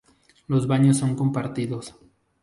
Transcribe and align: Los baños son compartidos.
Los 0.47 0.65
baños 0.65 0.97
son 0.97 1.15
compartidos. 1.15 1.95